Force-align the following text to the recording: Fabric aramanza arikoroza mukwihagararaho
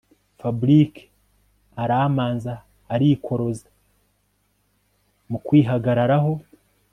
Fabric 0.39 0.93
aramanza 1.83 2.53
arikoroza 2.93 3.67
mukwihagararaho 5.29 6.33